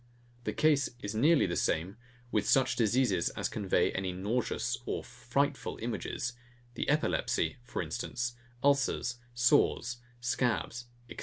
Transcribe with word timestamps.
The 0.45 0.51
case 0.51 0.89
is 1.03 1.13
nearly 1.13 1.45
the 1.45 1.55
same 1.55 1.95
with 2.31 2.49
such 2.49 2.75
diseases 2.75 3.29
as 3.37 3.47
convey 3.47 3.91
any 3.91 4.11
nauseous 4.11 4.79
or 4.87 5.03
frightful 5.03 5.77
images; 5.79 6.33
the 6.73 6.89
epilepsy, 6.89 7.57
for 7.61 7.83
instance, 7.83 8.35
ulcers, 8.63 9.19
sores, 9.35 9.97
scabs, 10.19 10.87
&c. 11.07 11.17